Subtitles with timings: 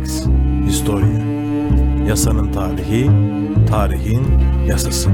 [0.00, 0.24] Lex
[0.66, 1.24] Historia
[2.08, 3.10] Yasanın tarihi,
[3.70, 5.10] tarihin yasası.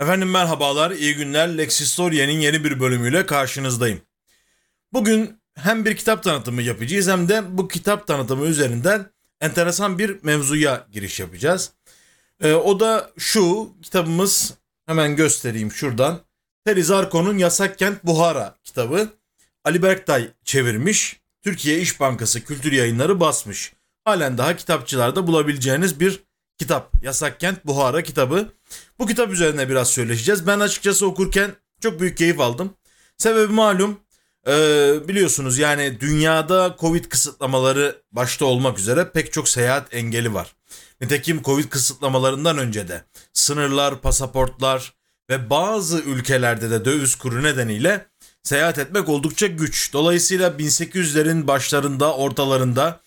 [0.00, 1.58] Efendim merhabalar, iyi günler.
[1.58, 4.00] Lex Historia'nın yeni bir bölümüyle karşınızdayım.
[4.92, 9.06] Bugün hem bir kitap tanıtımı yapacağız hem de bu kitap tanıtımı üzerinden
[9.40, 11.72] enteresan bir mevzuya giriş yapacağız.
[12.42, 14.54] Ee, o da şu, kitabımız
[14.86, 16.20] hemen göstereyim şuradan.
[16.64, 19.08] Terry Zarko'nun Yasak Kent Buhara kitabı.
[19.64, 21.23] Ali Berktay çevirmiş.
[21.44, 23.72] Türkiye İş Bankası Kültür Yayınları basmış.
[24.04, 26.20] Halen daha kitapçılarda bulabileceğiniz bir
[26.58, 26.92] kitap.
[27.02, 28.52] Yasak Kent Buhara kitabı.
[28.98, 30.46] Bu kitap üzerine biraz söyleşeceğiz.
[30.46, 32.74] Ben açıkçası okurken çok büyük keyif aldım.
[33.18, 34.00] Sebebi malum
[34.46, 40.56] ee, biliyorsunuz yani dünyada Covid kısıtlamaları başta olmak üzere pek çok seyahat engeli var.
[41.00, 44.94] Nitekim Covid kısıtlamalarından önce de sınırlar, pasaportlar
[45.30, 48.06] ve bazı ülkelerde de döviz kuru nedeniyle
[48.44, 49.92] seyahat etmek oldukça güç.
[49.92, 53.00] Dolayısıyla 1800'lerin başlarında, ortalarında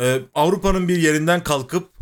[0.00, 1.94] e, Avrupa'nın bir yerinden kalkıp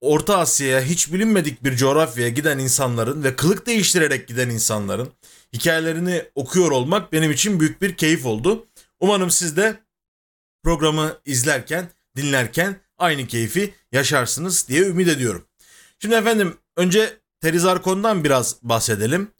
[0.00, 5.12] Orta Asya'ya hiç bilinmedik bir coğrafyaya giden insanların ve kılık değiştirerek giden insanların
[5.52, 8.66] hikayelerini okuyor olmak benim için büyük bir keyif oldu.
[9.00, 9.80] Umarım siz de
[10.64, 15.46] programı izlerken, dinlerken aynı keyfi yaşarsınız diye ümit ediyorum.
[15.98, 19.30] Şimdi efendim önce Terizarkon'dan biraz bahsedelim.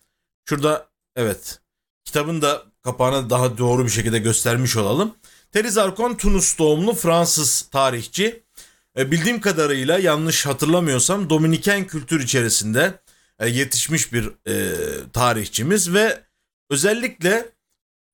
[0.48, 1.61] Şurada evet
[2.05, 5.14] kitabın da kapağını daha doğru bir şekilde göstermiş olalım.
[5.52, 8.42] Terizarkon Tunus doğumlu Fransız tarihçi.
[8.98, 13.00] E, bildiğim kadarıyla yanlış hatırlamıyorsam Dominiken kültür içerisinde
[13.38, 14.74] e, yetişmiş bir e,
[15.12, 16.20] tarihçimiz ve
[16.70, 17.48] özellikle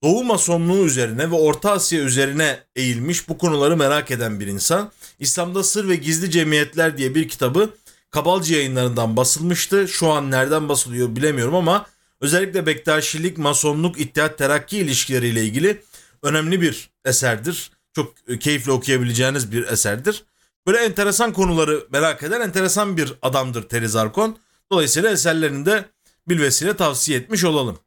[0.02, 4.92] Doğu Masonluğu üzerine ve Orta Asya üzerine eğilmiş bu konuları merak eden bir insan.
[5.18, 7.70] İslam'da Sır ve Gizli Cemiyetler diye bir kitabı
[8.10, 9.88] Kabalcı yayınlarından basılmıştı.
[9.88, 11.86] Şu an nereden basılıyor bilemiyorum ama
[12.20, 15.82] özellikle Bektaşilik, Masonluk, İttihat Terakki ilişkileriyle ilgili
[16.22, 17.70] önemli bir eserdir.
[17.92, 20.24] Çok keyifle okuyabileceğiniz bir eserdir.
[20.66, 24.38] Böyle enteresan konuları merak eden enteresan bir adamdır Teriz Arkon.
[24.72, 25.84] Dolayısıyla eserlerini de
[26.28, 27.78] bilvesile tavsiye etmiş olalım.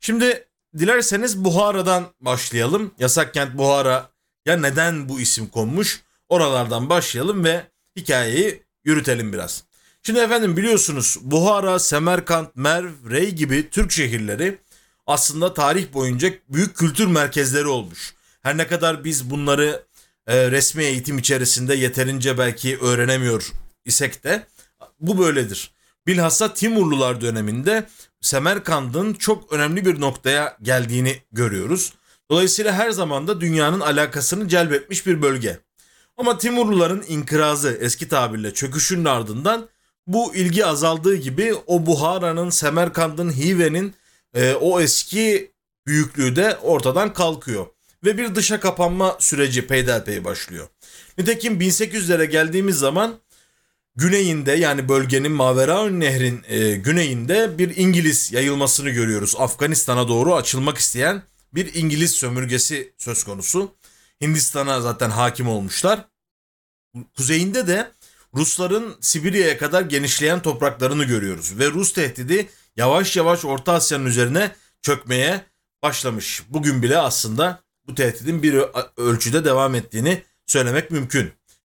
[0.00, 0.46] Şimdi
[0.78, 2.94] dilerseniz Buhara'dan başlayalım.
[2.98, 4.10] Yasak Kent Buhara
[4.46, 6.02] ya neden bu isim konmuş?
[6.28, 9.64] Oralardan başlayalım ve hikayeyi yürütelim biraz.
[10.06, 14.58] Şimdi efendim biliyorsunuz Buhara, Semerkant, Merv, Rey gibi Türk şehirleri
[15.06, 18.14] aslında tarih boyunca büyük kültür merkezleri olmuş.
[18.42, 19.82] Her ne kadar biz bunları
[20.26, 23.52] e, resmi eğitim içerisinde yeterince belki öğrenemiyor
[23.84, 24.46] isek de
[25.00, 25.70] bu böyledir.
[26.06, 27.86] Bilhassa Timurlular döneminde
[28.20, 31.92] Semerkand'ın çok önemli bir noktaya geldiğini görüyoruz.
[32.30, 35.58] Dolayısıyla her zaman da dünyanın alakasını celbetmiş bir bölge.
[36.16, 39.68] Ama Timurluların inkırazı eski tabirle çöküşünün ardından
[40.06, 43.94] bu ilgi azaldığı gibi o Buhara'nın, Semerkand'ın, Hive'nin
[44.34, 45.52] e, o eski
[45.86, 47.66] büyüklüğü de ortadan kalkıyor.
[48.04, 50.68] Ve bir dışa kapanma süreci peyderpey başlıyor.
[51.18, 53.14] Nitekim 1800'lere geldiğimiz zaman
[53.96, 59.34] güneyinde yani bölgenin Maveraun Nehrin e, güneyinde bir İngiliz yayılmasını görüyoruz.
[59.38, 61.22] Afganistan'a doğru açılmak isteyen
[61.54, 63.74] bir İngiliz sömürgesi söz konusu.
[64.20, 66.04] Hindistan'a zaten hakim olmuşlar.
[67.16, 67.90] Kuzeyinde de
[68.36, 75.44] Rusların Sibirya'ya kadar genişleyen topraklarını görüyoruz ve Rus tehdidi yavaş yavaş Orta Asya'nın üzerine çökmeye
[75.82, 76.42] başlamış.
[76.48, 78.62] Bugün bile aslında bu tehdidin bir
[78.96, 81.32] ölçüde devam ettiğini söylemek mümkün.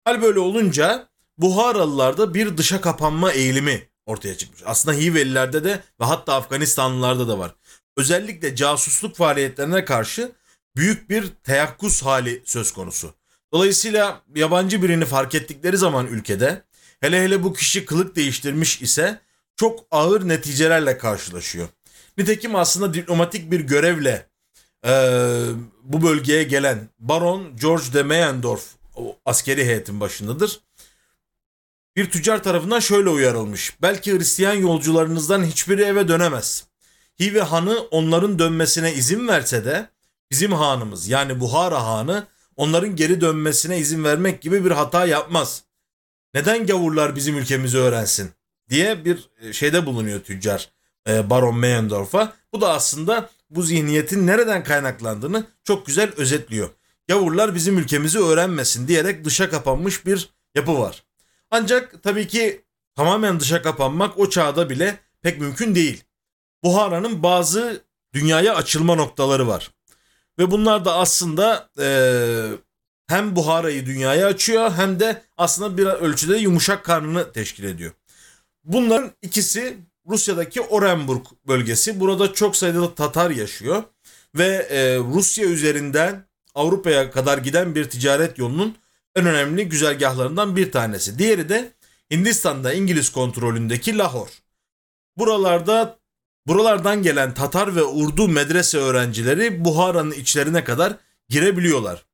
[0.05, 4.63] Hal böyle olunca Buharalılarda bir dışa kapanma eğilimi ortaya çıkmış.
[4.67, 7.55] Aslında Hivelilerde de ve hatta Afganistanlılarda da var.
[7.97, 10.33] Özellikle casusluk faaliyetlerine karşı
[10.77, 13.15] büyük bir teyakkuz hali söz konusu.
[13.55, 16.63] Dolayısıyla yabancı birini fark ettikleri zaman ülkede
[17.01, 19.21] hele hele bu kişi kılık değiştirmiş ise
[19.57, 21.69] çok ağır neticelerle karşılaşıyor.
[22.19, 24.27] Nitekim aslında diplomatik bir görevle
[24.87, 24.93] e,
[25.83, 28.67] bu bölgeye gelen Baron George de Meyendorf
[29.25, 30.61] askeri heyetin başındadır.
[31.97, 33.77] Bir tüccar tarafından şöyle uyarılmış.
[33.83, 36.65] Belki Hristiyan yolcularınızdan hiçbiri eve dönemez.
[37.21, 39.89] Hive Hanı onların dönmesine izin verse de
[40.31, 42.27] bizim hanımız yani Buhara Hanı
[42.57, 45.63] onların geri dönmesine izin vermek gibi bir hata yapmaz.
[46.35, 48.31] Neden gavurlar bizim ülkemizi öğrensin
[48.71, 50.71] diye bir e, şeyde bulunuyor tüccar
[51.09, 52.33] e, Baron Meyendorf'a.
[52.53, 56.71] Bu da aslında bu zihniyetin nereden kaynaklandığını çok güzel özetliyor.
[57.09, 61.05] Gavurlar bizim ülkemizi öğrenmesin diyerek dışa kapanmış bir yapı var.
[61.51, 62.65] Ancak tabii ki
[62.95, 66.05] tamamen dışa kapanmak o çağda bile pek mümkün değil.
[66.63, 67.85] Buhara'nın bazı
[68.15, 69.71] dünyaya açılma noktaları var.
[70.39, 71.89] Ve bunlar da aslında e,
[73.07, 77.93] hem Buhara'yı dünyaya açıyor hem de aslında bir ölçüde yumuşak karnını teşkil ediyor.
[78.65, 79.77] Bunların ikisi
[80.07, 82.01] Rusya'daki Orenburg bölgesi.
[82.01, 83.83] Burada çok sayıda Tatar yaşıyor
[84.35, 88.77] ve e, Rusya üzerinden Avrupa'ya kadar giden bir ticaret yolunun
[89.17, 91.19] en önemli güzergahlarından bir tanesi.
[91.19, 91.73] Diğeri de
[92.11, 94.29] Hindistan'da İngiliz kontrolündeki Lahor.
[95.17, 95.99] Buralarda
[96.47, 100.97] buralardan gelen Tatar ve Urdu medrese öğrencileri Buhara'nın içlerine kadar
[101.29, 102.05] girebiliyorlar.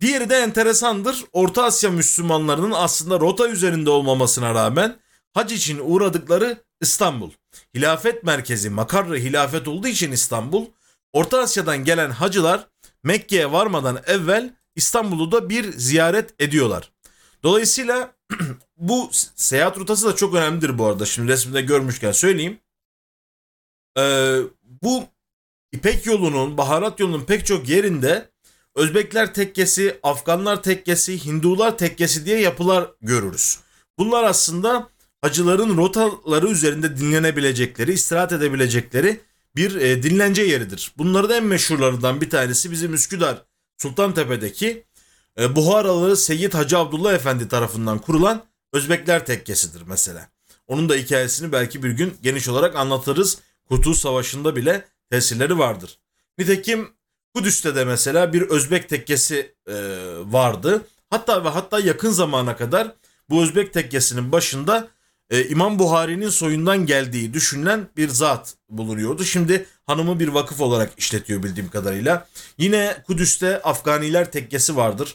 [0.00, 1.24] Diğeri de enteresandır.
[1.32, 4.96] Orta Asya Müslümanlarının aslında rota üzerinde olmamasına rağmen
[5.32, 7.30] hac için uğradıkları İstanbul.
[7.74, 10.66] Hilafet merkezi makarrı hilafet olduğu için İstanbul.
[11.12, 12.66] Orta Asya'dan gelen hacılar
[13.02, 16.90] Mekke'ye varmadan evvel İstanbul'u da bir ziyaret ediyorlar.
[17.42, 18.14] Dolayısıyla
[18.76, 21.06] bu seyahat rotası da çok önemlidir bu arada.
[21.06, 22.58] Şimdi resimde görmüşken söyleyeyim.
[23.98, 24.38] Ee,
[24.82, 25.04] bu
[25.72, 28.30] İpek yolunun, baharat yolunun pek çok yerinde
[28.74, 33.58] Özbekler tekkesi, Afganlar tekkesi, Hindular tekkesi diye yapılar görürüz.
[33.98, 34.88] Bunlar aslında
[35.22, 39.20] hacıların rotaları üzerinde dinlenebilecekleri, istirahat edebilecekleri
[39.56, 40.92] bir e, dinlence yeridir.
[40.98, 43.42] Bunların en meşhurlarından bir tanesi bizim Üsküdar
[43.78, 44.84] Sultantepe'deki
[45.40, 50.28] e, Buharalı Seyyid Hacı Abdullah Efendi tarafından kurulan Özbekler tekkesidir mesela.
[50.66, 53.38] Onun da hikayesini belki bir gün geniş olarak anlatırız.
[53.68, 55.98] Kurtuluş Savaşı'nda bile tesirleri vardır.
[56.38, 56.88] Nitekim
[57.34, 59.74] Kudüs'te de mesela bir Özbek tekkesi e,
[60.24, 60.86] vardı.
[61.10, 62.94] Hatta ve hatta yakın zamana kadar
[63.30, 64.88] bu Özbek tekkesinin başında
[65.30, 69.24] e, İmam Buhari'nin soyundan geldiği düşünülen bir zat bulunuyordu.
[69.24, 72.28] Şimdi hanımı bir vakıf olarak işletiyor bildiğim kadarıyla.
[72.58, 75.14] Yine Kudüs'te Afganiler tekkesi vardır.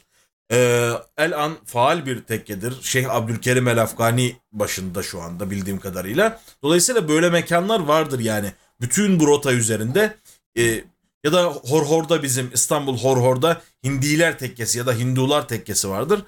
[0.51, 2.81] E, El An faal bir tekkedir.
[2.81, 6.41] Şeyh Abdülkerim El Afgani başında şu anda bildiğim kadarıyla.
[6.63, 8.53] Dolayısıyla böyle mekanlar vardır yani.
[8.81, 10.17] Bütün bu rota üzerinde
[10.57, 10.83] e,
[11.23, 16.25] ya da Horhor'da bizim İstanbul Horhor'da Hindiler tekkesi ya da Hindular tekkesi vardır.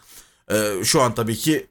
[0.52, 1.68] Ee, şu an tabii ki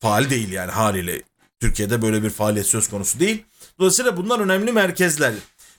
[0.00, 1.22] faal değil yani haliyle.
[1.60, 3.44] Türkiye'de böyle bir faaliyet söz konusu değil.
[3.78, 5.34] Dolayısıyla bunlar önemli merkezler.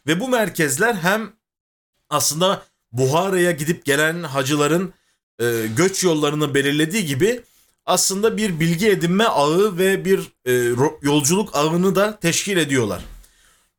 [0.08, 1.34] Ve bu merkezler hem
[2.10, 4.94] aslında Buhara'ya gidip gelen hacıların
[5.40, 7.42] e, göç yollarını belirlediği gibi
[7.86, 10.54] aslında bir bilgi edinme ağı ve bir e,
[11.02, 13.02] yolculuk ağını da teşkil ediyorlar.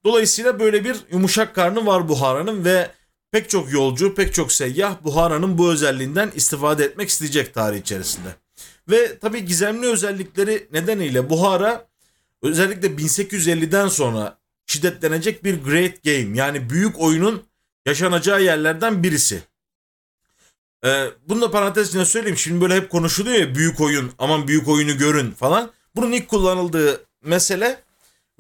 [0.05, 2.91] Dolayısıyla böyle bir yumuşak karnı var Buhara'nın ve
[3.31, 8.29] pek çok yolcu, pek çok seyyah Buhara'nın bu özelliğinden istifade etmek isteyecek tarih içerisinde.
[8.91, 11.87] Ve tabii gizemli özellikleri nedeniyle Buhara
[12.43, 17.43] özellikle 1850'den sonra şiddetlenecek bir great game yani büyük oyunun
[17.87, 19.43] yaşanacağı yerlerden birisi.
[20.85, 22.39] Ee, bunu da parantez içinde söyleyeyim.
[22.39, 25.71] Şimdi böyle hep konuşuluyor ya büyük oyun aman büyük oyunu görün falan.
[25.97, 27.83] Bunun ilk kullanıldığı mesele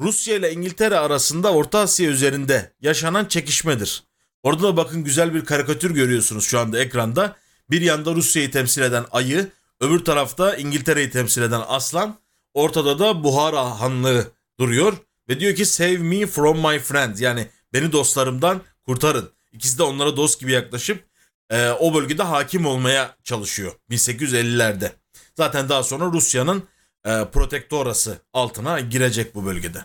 [0.00, 4.02] Rusya ile İngiltere arasında Orta Asya üzerinde yaşanan çekişmedir.
[4.43, 7.37] Orada da bakın güzel bir karikatür görüyorsunuz şu anda ekranda.
[7.70, 9.50] Bir yanda Rusya'yı temsil eden ayı,
[9.81, 12.19] öbür tarafta İngiltere'yi temsil eden aslan,
[12.55, 14.96] ortada da Buhara Hanlığı duruyor
[15.29, 19.31] ve diyor ki save me from my friend yani beni dostlarımdan kurtarın.
[19.52, 21.07] İkisi de onlara dost gibi yaklaşıp
[21.50, 24.90] e, o bölgede hakim olmaya çalışıyor 1850'lerde.
[25.36, 26.62] Zaten daha sonra Rusya'nın
[27.04, 29.78] e, protektorası altına girecek bu bölgede.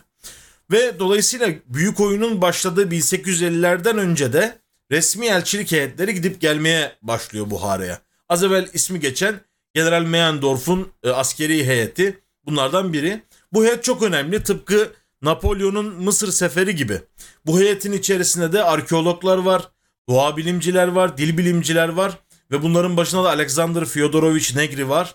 [0.70, 4.58] Ve dolayısıyla büyük oyunun başladığı 1850'lerden önce de
[4.90, 8.00] resmi elçilik heyetleri gidip gelmeye başlıyor Buhara'ya.
[8.28, 9.40] Az evvel ismi geçen
[9.74, 13.22] General Meyendorf'un e, askeri heyeti bunlardan biri.
[13.52, 17.00] Bu heyet çok önemli tıpkı Napolyon'un Mısır seferi gibi.
[17.46, 19.70] Bu heyetin içerisinde de arkeologlar var,
[20.08, 22.18] doğa bilimciler var, dil bilimciler var
[22.50, 25.14] ve bunların başında da Alexander Fyodorovich Negri var.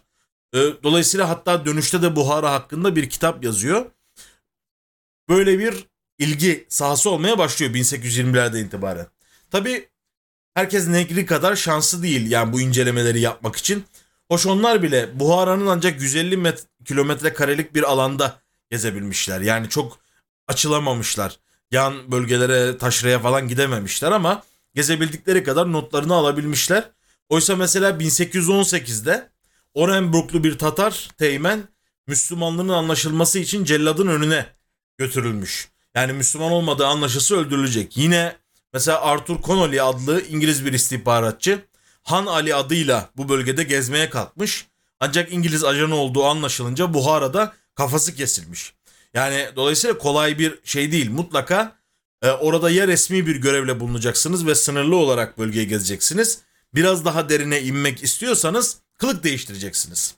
[0.54, 3.86] E, dolayısıyla hatta dönüşte de Buhara hakkında bir kitap yazıyor.
[5.30, 5.86] Böyle bir
[6.18, 9.08] ilgi sahası olmaya başlıyor 1820'lerde itibaren.
[9.52, 9.90] Tabi
[10.54, 13.84] herkes Negri kadar şanslı değil yani bu incelemeleri yapmak için.
[14.28, 18.40] Hoş onlar bile Buhara'nın ancak 150 met- kilometre karelik bir alanda
[18.72, 19.42] gezebilmişler.
[19.42, 20.00] Yani çok
[20.48, 21.40] açılamamışlar.
[21.72, 24.44] Yan bölgelere, taşraya falan gidememişler ama
[24.76, 26.92] gezebildikleri kadar notlarını alabilmişler.
[27.30, 29.30] Oysa mesela 1818'de
[29.74, 31.64] Orenburglu bir Tatar teğmen
[32.08, 34.46] Müslümanlığın anlaşılması için celladın önüne
[34.98, 35.70] götürülmüş.
[35.96, 37.98] Yani Müslüman olmadığı anlaşılsa öldürülecek.
[37.98, 38.36] Yine
[38.74, 41.62] mesela Arthur Connolly adlı İngiliz bir istihbaratçı
[42.04, 44.68] Han Ali adıyla bu bölgede gezmeye kalkmış.
[45.00, 48.74] Ancak İngiliz ajanı olduğu anlaşılınca Buhara'da kafası kesilmiş.
[49.14, 51.12] Yani dolayısıyla kolay bir şey değil.
[51.12, 51.79] Mutlaka
[52.22, 56.40] e, orada ya resmi bir görevle bulunacaksınız ve sınırlı olarak bölgeyi gezeceksiniz.
[56.76, 60.16] Biraz daha derine inmek istiyorsanız kılık değiştireceksiniz.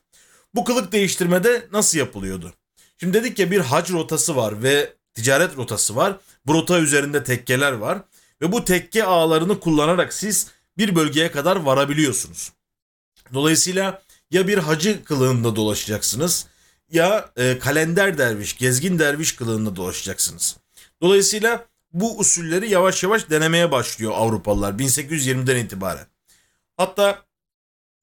[0.56, 2.54] Bu kılık değiştirmede nasıl yapılıyordu?
[2.98, 6.18] Şimdi dedik ya bir hac rotası var ve ticaret rotası var.
[6.46, 8.02] Bu rota üzerinde tekkeler var
[8.42, 12.52] ve bu tekke ağlarını kullanarak siz bir bölgeye kadar varabiliyorsunuz.
[13.34, 16.46] Dolayısıyla ya bir hacı kılığında dolaşacaksınız
[16.92, 20.58] ya e, kalender derviş, gezgin derviş kılığında dolaşacaksınız.
[21.02, 26.08] Dolayısıyla bu usulleri yavaş yavaş denemeye başlıyor Avrupalılar 1820'den itibaren.
[26.78, 27.26] Hatta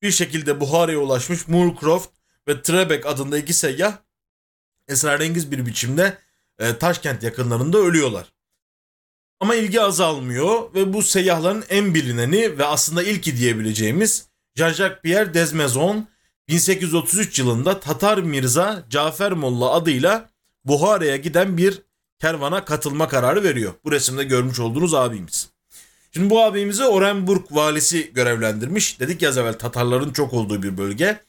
[0.02, 2.11] bir şekilde Buhara'ya ulaşmış Moorcroft
[2.49, 3.97] ve Trebek adında iki seyyah
[4.88, 6.18] esrarengiz bir biçimde
[6.59, 8.33] e, Taşkent yakınlarında ölüyorlar.
[9.40, 16.09] Ama ilgi azalmıyor ve bu seyyahların en bilineni ve aslında ilki diyebileceğimiz Jean-Jacques Pierre Desmaison
[16.49, 20.30] 1833 yılında Tatar Mirza Cafer Molla adıyla
[20.64, 21.83] Buhara'ya giden bir
[22.19, 23.75] kervana katılma kararı veriyor.
[23.85, 25.51] Bu resimde görmüş olduğunuz abimiz.
[26.13, 29.01] Şimdi bu abimizi Orenburg valisi görevlendirmiş.
[29.01, 31.21] Dedik ya az evvel Tatarların çok olduğu bir bölge.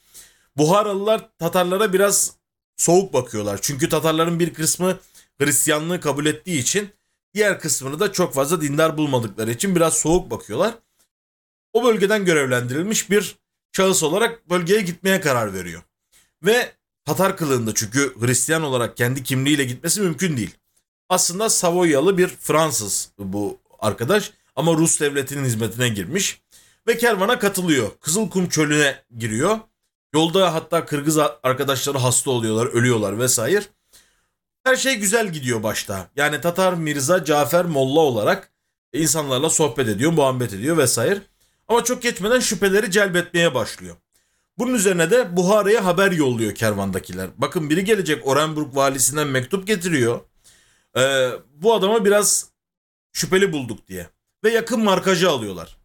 [0.56, 2.32] Buharalılar Tatarlara biraz
[2.76, 3.58] soğuk bakıyorlar.
[3.62, 4.98] Çünkü Tatarların bir kısmı
[5.40, 6.90] Hristiyanlığı kabul ettiği için
[7.34, 10.74] diğer kısmını da çok fazla dindar bulmadıkları için biraz soğuk bakıyorlar.
[11.72, 13.36] O bölgeden görevlendirilmiş bir
[13.72, 15.82] şahıs olarak bölgeye gitmeye karar veriyor.
[16.42, 16.72] Ve
[17.04, 20.59] Tatar kılığında çünkü Hristiyan olarak kendi kimliğiyle gitmesi mümkün değil.
[21.10, 26.40] Aslında Savoyalı bir Fransız bu arkadaş ama Rus devletinin hizmetine girmiş
[26.86, 27.90] ve kervana katılıyor.
[28.00, 29.58] Kızılkum çölüne giriyor.
[30.14, 33.62] Yolda hatta Kırgız arkadaşları hasta oluyorlar, ölüyorlar vesaire.
[34.64, 36.10] Her şey güzel gidiyor başta.
[36.16, 38.50] Yani Tatar Mirza Cafer Molla olarak
[38.92, 41.22] insanlarla sohbet ediyor, muhabbet ediyor vesaire.
[41.68, 43.96] Ama çok geçmeden şüpheleri celbetmeye başlıyor.
[44.58, 47.30] Bunun üzerine de Buhara'ya haber yolluyor kervandakiler.
[47.38, 50.20] Bakın biri gelecek Orenburg valisinden mektup getiriyor.
[50.96, 52.50] Ee, bu adama biraz
[53.12, 54.10] şüpheli bulduk diye.
[54.44, 55.76] Ve yakın markajı alıyorlar.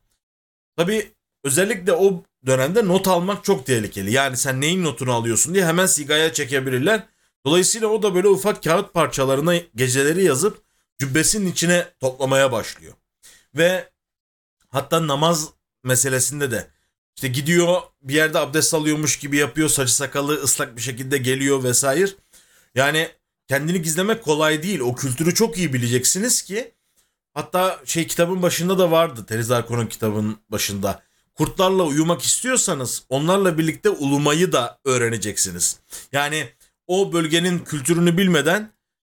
[0.77, 1.11] Tabi
[1.43, 4.11] özellikle o dönemde not almak çok tehlikeli.
[4.11, 7.03] Yani sen neyin notunu alıyorsun diye hemen sigaya çekebilirler.
[7.45, 10.61] Dolayısıyla o da böyle ufak kağıt parçalarına geceleri yazıp
[10.99, 12.93] cübbesinin içine toplamaya başlıyor.
[13.55, 13.89] Ve
[14.69, 15.49] hatta namaz
[15.83, 16.67] meselesinde de
[17.15, 19.69] işte gidiyor bir yerde abdest alıyormuş gibi yapıyor.
[19.69, 22.11] Saçı sakalı ıslak bir şekilde geliyor vesaire.
[22.75, 23.09] Yani
[23.47, 24.79] kendini gizlemek kolay değil.
[24.79, 26.71] O kültürü çok iyi bileceksiniz ki
[27.33, 29.25] hatta şey kitabın başında da vardı.
[29.27, 31.03] Teriz Arkon'un kitabın başında.
[31.35, 35.79] Kurtlarla uyumak istiyorsanız onlarla birlikte ulumayı da öğreneceksiniz.
[36.11, 36.49] Yani
[36.87, 38.71] o bölgenin kültürünü bilmeden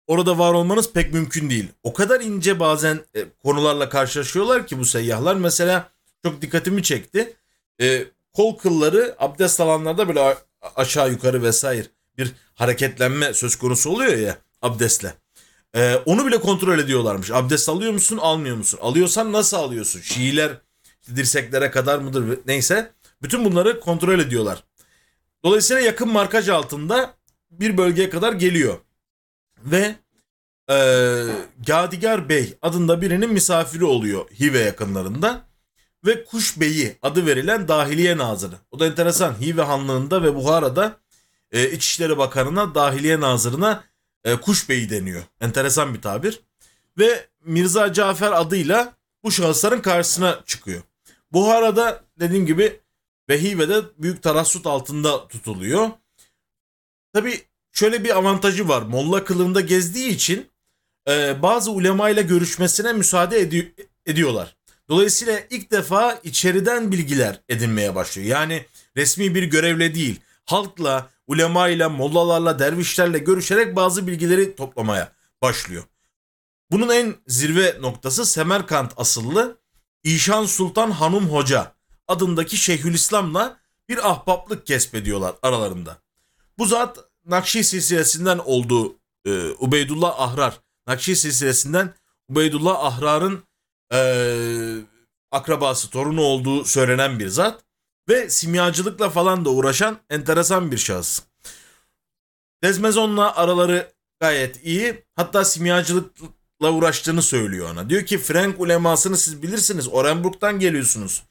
[0.08, 1.68] orada var olmanız pek mümkün değil.
[1.84, 5.36] O kadar ince bazen e, konularla karşılaşıyorlar ki bu seyyahlar.
[5.36, 5.90] Mesela
[6.24, 7.34] çok dikkatimi çekti.
[7.82, 10.38] E, kol kılları abdest alanlarda böyle
[10.76, 11.88] aşağı yukarı vesaire
[12.22, 15.14] bir hareketlenme söz konusu oluyor ya abdestle.
[15.76, 17.32] E, onu bile kontrol ediyorlarmış.
[17.32, 18.80] Abdest alıyor musun almıyor musun?
[18.82, 20.02] Alıyorsan nasıl alıyorsun?
[20.02, 20.52] Şiiler
[21.16, 22.92] dirseklere kadar mıdır neyse.
[23.22, 24.64] Bütün bunları kontrol ediyorlar.
[25.44, 27.14] Dolayısıyla yakın markaj altında
[27.52, 28.78] bir bölgeye kadar geliyor.
[29.58, 29.96] Ve
[30.70, 30.76] e,
[31.68, 35.52] Gadigar Bey adında birinin misafiri oluyor Hive yakınlarında.
[36.06, 38.56] Ve Kuş Beyi adı verilen dahiliye nazırı.
[38.72, 39.42] O da enteresan.
[39.42, 40.98] Hive Hanlığı'nda ve Buhara'da
[41.52, 43.84] e, İçişleri Bakanı'na dahiliye nazırına
[44.24, 45.24] e, Kuş Beyi deniyor.
[45.42, 46.40] Enteresan bir tabir.
[46.98, 48.94] Ve Mirza Cafer adıyla
[49.24, 50.82] bu şahısların karşısına çıkıyor.
[51.32, 52.80] Buhara'da dediğim gibi
[53.30, 55.90] Vehive'de büyük tarassut altında tutuluyor.
[57.14, 57.42] Tabi
[57.72, 58.82] şöyle bir avantajı var.
[58.82, 60.50] Molla kılığında gezdiği için
[61.10, 63.74] e, bazı ulema ile görüşmesine müsaade edi-
[64.06, 64.56] ediyorlar.
[64.90, 68.28] Dolayısıyla ilk defa içeriden bilgiler edinmeye başlıyor.
[68.28, 68.66] Yani
[68.98, 75.12] resmi bir görevle değil, halkla, ulema ile, mollalarla, dervişlerle görüşerek bazı bilgileri toplamaya
[75.42, 75.84] başlıyor.
[76.72, 79.58] Bunun en zirve noktası Semerkant asıllı
[80.04, 81.76] İşan Sultan Hanum Hoca
[82.08, 83.58] adındaki Şeyhülislam'la
[83.90, 85.98] bir ahbaplık kesbediyorlar aralarında.
[86.58, 88.96] Bu zat Nakşi silsilesinden olduğu
[89.26, 90.60] e, Ubeydullah Ahrar.
[90.88, 91.94] Nakşi silsilesinden
[92.30, 93.44] Ubeydullah Ahrar'ın
[93.94, 94.00] e,
[95.32, 97.64] akrabası, torunu olduğu söylenen bir zat.
[98.10, 101.22] Ve simyacılıkla falan da uğraşan enteresan bir şahıs.
[102.64, 105.04] Dezmezon'la araları gayet iyi.
[105.16, 107.90] Hatta simyacılıkla uğraştığını söylüyor ona.
[107.90, 109.88] Diyor ki Frank ulemasını siz bilirsiniz.
[109.88, 111.24] Orenburg'dan geliyorsunuz.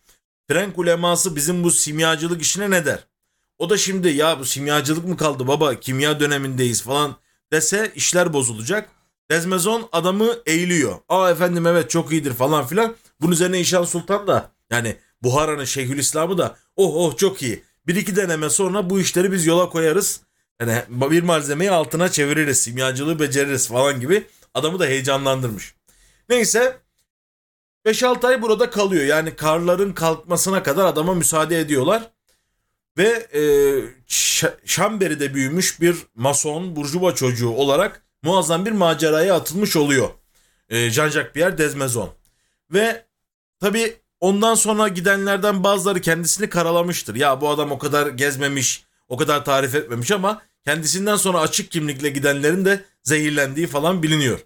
[0.48, 3.06] Frank uleması bizim bu simyacılık işine ne der?
[3.58, 7.16] O da şimdi ya bu simyacılık mı kaldı baba kimya dönemindeyiz falan
[7.52, 8.90] dese işler bozulacak.
[9.30, 10.98] Dezmezon adamı eğiliyor.
[11.08, 12.96] Aa efendim evet çok iyidir falan filan.
[13.20, 17.64] Bunun üzerine İşan Sultan da yani Buhara'nın Şeyhülislam'ı da oh oh çok iyi.
[17.86, 20.20] Bir iki deneme sonra bu işleri biz yola koyarız.
[20.60, 22.60] Yani bir malzemeyi altına çeviririz.
[22.60, 24.26] Simyacılığı beceririz falan gibi.
[24.54, 25.74] Adamı da heyecanlandırmış.
[26.28, 26.78] Neyse
[27.86, 29.04] 5-6 ay burada kalıyor.
[29.04, 32.10] Yani karların kalkmasına kadar adama müsaade ediyorlar.
[32.98, 33.42] Ve e,
[34.64, 40.08] Şamberi'de büyümüş bir mason, burjuva çocuğu olarak muazzam bir maceraya atılmış oluyor.
[40.68, 42.10] E, Jean-Jacques Pierre Desmaison.
[42.72, 43.06] Ve
[43.60, 47.14] tabi ondan sonra gidenlerden bazıları kendisini karalamıştır.
[47.14, 52.08] Ya bu adam o kadar gezmemiş, o kadar tarif etmemiş ama kendisinden sonra açık kimlikle
[52.08, 54.40] gidenlerin de zehirlendiği falan biliniyor.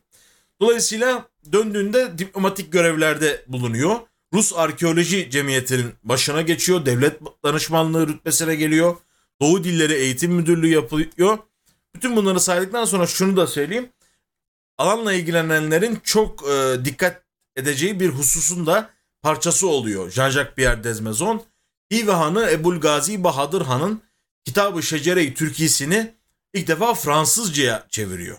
[0.60, 3.96] Dolayısıyla döndüğünde diplomatik görevlerde bulunuyor.
[4.32, 6.86] Rus Arkeoloji Cemiyeti'nin başına geçiyor.
[6.86, 8.96] Devlet danışmanlığı rütbesine geliyor.
[9.40, 11.38] Doğu Dilleri Eğitim Müdürlüğü yapıyor.
[11.94, 13.88] Bütün bunları saydıktan sonra şunu da söyleyeyim.
[14.78, 17.22] Alanla ilgilenenlerin çok e, dikkat
[17.56, 18.90] edeceği bir hususun da
[19.24, 20.10] parçası oluyor.
[20.10, 21.42] Jean-Jacques Pierre Desmezon.
[21.92, 24.02] Hive Han'ı Ebul Gazi Bahadır Han'ın
[24.44, 26.14] Kitabı Şecere-i Türkisini
[26.54, 28.38] ilk defa Fransızcaya çeviriyor.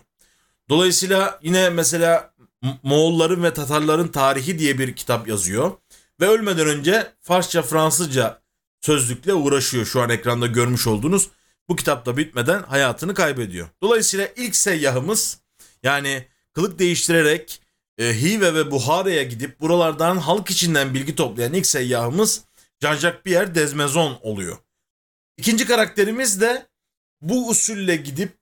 [0.68, 2.34] Dolayısıyla yine mesela
[2.82, 5.72] Moğolların ve Tatarların tarihi diye bir kitap yazıyor.
[6.20, 8.40] Ve ölmeden önce Farsça Fransızca
[8.80, 9.86] sözlükle uğraşıyor.
[9.86, 11.28] Şu an ekranda görmüş olduğunuz
[11.68, 13.68] bu kitapta bitmeden hayatını kaybediyor.
[13.82, 15.38] Dolayısıyla ilk seyyahımız
[15.82, 17.60] yani kılık değiştirerek
[17.98, 22.44] e, Hive ve Buhara'ya gidip buralardan halk içinden bilgi toplayan ilk seyyahımız
[22.82, 24.58] Jean-Jacques Pierre Desmezon oluyor.
[25.36, 26.66] İkinci karakterimiz de
[27.20, 28.32] bu usulle gidip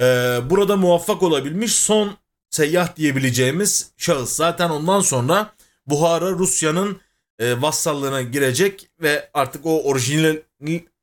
[0.00, 0.04] e,
[0.50, 2.16] burada muvaffak olabilmiş son
[2.50, 4.32] seyyah diyebileceğimiz şahıs.
[4.32, 5.54] Zaten ondan sonra
[5.86, 7.00] Buhara Rusya'nın
[7.38, 10.36] e, vassallığına girecek ve artık o orijinal,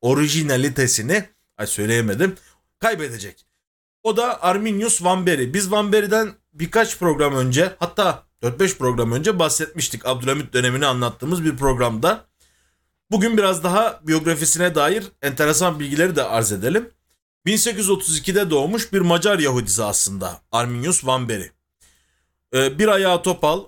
[0.01, 1.23] orijinalitesini
[1.57, 2.35] ay söyleyemedim
[2.79, 3.45] kaybedecek.
[4.03, 5.53] O da Arminius Vanberi.
[5.53, 10.05] Biz Vanberi'den birkaç program önce hatta 4-5 program önce bahsetmiştik.
[10.05, 12.25] Abdülhamit dönemini anlattığımız bir programda.
[13.11, 16.89] Bugün biraz daha biyografisine dair enteresan bilgileri de arz edelim.
[17.45, 21.51] 1832'de doğmuş bir Macar Yahudisi aslında Arminius Vanberi.
[22.53, 23.63] Ee, bir ayağı topal,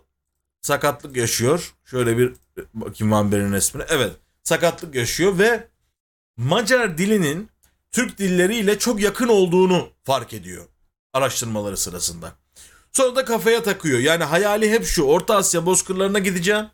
[0.61, 1.73] sakatlık yaşıyor.
[1.85, 2.33] Şöyle bir
[2.73, 3.85] bakayım Vanberi'nin resmine.
[3.89, 4.11] Evet,
[4.43, 5.67] sakatlık yaşıyor ve
[6.37, 7.49] Macar dilinin
[7.91, 10.65] Türk dilleriyle çok yakın olduğunu fark ediyor
[11.13, 12.33] araştırmaları sırasında.
[12.91, 13.99] Sonra da kafaya takıyor.
[13.99, 15.03] Yani hayali hep şu.
[15.03, 16.65] Orta Asya bozkırlarına gideceğim.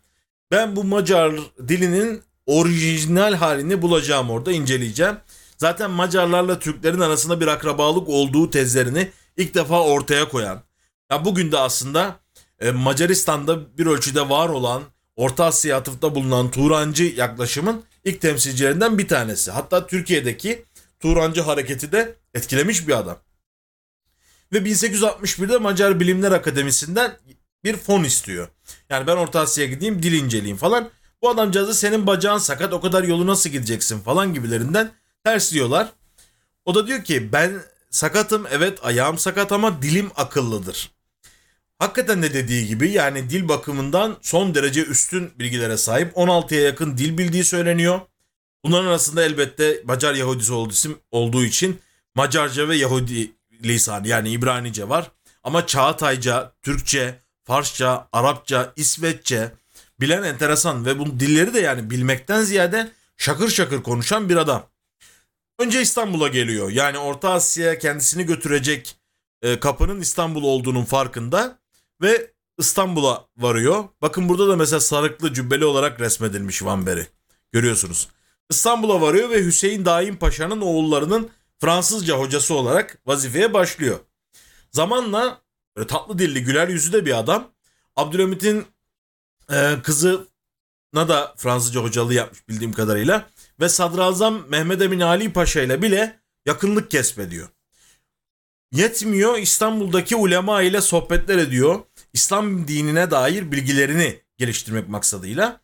[0.50, 1.32] Ben bu Macar
[1.68, 5.16] dilinin orijinal halini bulacağım orada inceleyeceğim.
[5.56, 10.62] Zaten Macarlarla Türklerin arasında bir akrabalık olduğu tezlerini ilk defa ortaya koyan.
[11.10, 12.16] Ya bugün de aslında
[12.60, 14.82] e, Macaristan'da bir ölçüde var olan
[15.16, 19.50] Orta Asya atıfta bulunan Turancı yaklaşımın ilk temsilcilerinden bir tanesi.
[19.50, 20.64] Hatta Türkiye'deki
[21.00, 23.16] Turancı hareketi de etkilemiş bir adam.
[24.54, 27.18] Ve 1861'de Macar Bilimler Akademisi'nden
[27.64, 28.48] bir fon istiyor.
[28.90, 30.90] Yani ben Orta Asya'ya gideyim dil inceleyeyim falan.
[31.22, 34.90] Bu adamcağızı senin bacağın sakat o kadar yolu nasıl gideceksin falan gibilerinden
[35.24, 35.92] ters diyorlar.
[36.64, 40.90] O da diyor ki ben sakatım evet ayağım sakat ama dilim akıllıdır.
[41.78, 47.18] Hakikaten de dediği gibi yani dil bakımından son derece üstün bilgilere sahip 16'ya yakın dil
[47.18, 48.00] bildiği söyleniyor.
[48.64, 50.52] Bunların arasında elbette Macar Yahudisi
[51.10, 51.80] olduğu için
[52.14, 53.32] Macarca ve Yahudi
[53.64, 55.10] lisanı yani İbranice var.
[55.44, 59.52] Ama Çağatayca, Türkçe, Farsça, Arapça, İsveççe
[60.00, 64.66] bilen enteresan ve bu dilleri de yani bilmekten ziyade şakır şakır konuşan bir adam.
[65.58, 66.70] Önce İstanbul'a geliyor.
[66.70, 68.96] Yani Orta Asya'ya kendisini götürecek
[69.42, 71.58] e, kapının İstanbul olduğunun farkında
[72.02, 73.84] ve İstanbul'a varıyor.
[74.02, 77.06] Bakın burada da mesela sarıklı cübbeli olarak resmedilmiş Vanber'i.
[77.52, 78.08] Görüyorsunuz.
[78.50, 81.30] İstanbul'a varıyor ve Hüseyin Daim Paşa'nın oğullarının
[81.64, 84.00] Fransızca hocası olarak vazifeye başlıyor.
[84.70, 85.40] Zamanla
[85.76, 87.50] böyle tatlı dilli güler yüzü de bir adam.
[87.96, 88.66] Abdülhamit'in
[89.52, 90.24] e, kızına
[90.94, 93.30] da Fransızca hocalığı yapmış bildiğim kadarıyla.
[93.60, 97.48] Ve Sadrazam Mehmet Emin Ali Paşa ile bile yakınlık kesbediyor.
[98.72, 101.80] Yetmiyor İstanbul'daki ulema ile sohbetler ediyor.
[102.12, 105.60] İslam dinine dair bilgilerini geliştirmek maksadıyla.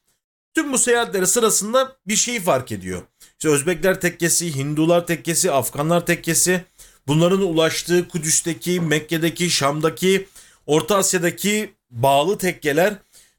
[0.54, 3.02] Tüm bu seyahatleri sırasında bir şey fark ediyor.
[3.40, 6.64] İşte Özbekler tekkesi, Hindular tekkesi, Afganlar tekkesi,
[7.06, 10.28] bunların ulaştığı Kudüs'teki, Mekke'deki, Şam'daki,
[10.66, 12.94] Orta Asya'daki bağlı tekkeler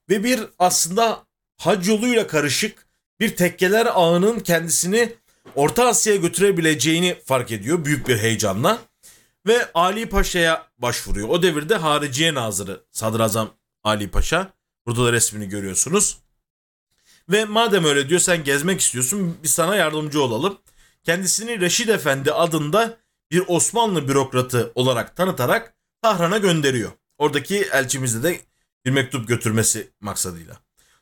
[0.10, 1.26] ve bir aslında
[1.58, 2.86] hac yoluyla karışık
[3.20, 5.14] bir tekkeler ağının kendisini
[5.56, 8.80] Orta Asya'ya götürebileceğini fark ediyor büyük bir heyecanla.
[9.48, 11.30] Ve Ali Paşa'ya başvuruyor.
[11.30, 13.50] O devirde Hariciye Nazırı Sadrazam
[13.84, 14.54] Ali Paşa.
[14.86, 16.20] Burada da resmini görüyorsunuz.
[17.29, 20.57] Ve madem öyle diyor sen gezmek istiyorsun biz sana yardımcı olalım.
[21.03, 22.97] Kendisini Reşid Efendi adında
[23.31, 26.91] bir Osmanlı bürokratı olarak tanıtarak Tahran'a gönderiyor.
[27.17, 28.39] Oradaki elçimizde de
[28.86, 30.57] bir mektup götürmesi maksadıyla.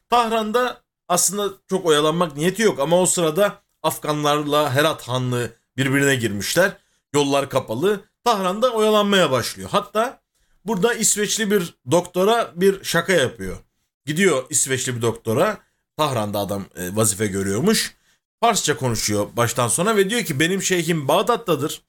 [0.09, 6.77] Tahran'da aslında çok oyalanmak niyeti yok ama o sırada Afganlarla Herat Hanlığı birbirine girmişler.
[7.13, 8.01] Yollar kapalı.
[8.23, 9.69] Tahran'da oyalanmaya başlıyor.
[9.71, 10.21] Hatta
[10.65, 13.57] burada İsveçli bir doktora bir şaka yapıyor.
[14.05, 15.57] Gidiyor İsveçli bir doktora.
[15.99, 17.95] Tahran'da adam e, vazife görüyormuş.
[18.39, 21.81] Farsça konuşuyor baştan sona ve diyor ki benim şeyhim Bağdat'tadır.